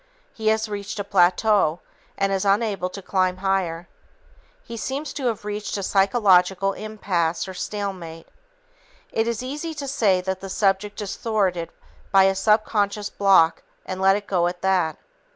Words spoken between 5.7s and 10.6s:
a psychological impasse or stalemate. It is easy to say that the